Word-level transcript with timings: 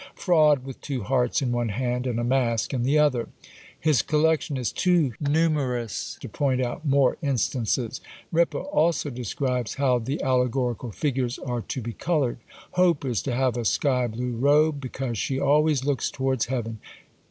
Fraud, 0.15 0.63
with 0.65 0.81
two 0.81 1.03
hearts 1.03 1.43
in 1.43 1.51
one 1.51 1.69
hand, 1.69 2.07
and 2.07 2.19
a 2.19 2.23
mask 2.23 2.73
in 2.73 2.81
the 2.81 2.97
other; 2.97 3.29
his 3.79 4.01
collection 4.01 4.57
is 4.57 4.71
too 4.71 5.13
numerous 5.19 6.17
to 6.21 6.27
point 6.27 6.59
out 6.59 6.83
more 6.83 7.17
instances. 7.21 8.01
Ripa 8.31 8.57
also 8.57 9.11
describes 9.11 9.75
how 9.75 9.99
the 9.99 10.19
allegorical 10.23 10.91
figures 10.91 11.37
are 11.37 11.61
to 11.61 11.81
be 11.83 11.93
coloured; 11.93 12.39
Hope 12.71 13.05
is 13.05 13.21
to 13.21 13.35
have 13.35 13.55
a 13.55 13.63
sky 13.63 14.07
blue 14.07 14.35
robe, 14.35 14.81
because 14.81 15.19
she 15.19 15.39
always 15.39 15.85
looks 15.85 16.09
towards 16.09 16.47
heaven. 16.47 16.79